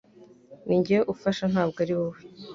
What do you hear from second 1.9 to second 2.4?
wowe